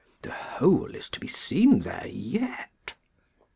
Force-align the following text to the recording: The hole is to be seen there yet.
The 0.23 0.31
hole 0.31 0.95
is 0.95 1.09
to 1.09 1.19
be 1.19 1.27
seen 1.27 1.81
there 1.81 2.07
yet. 2.07 2.95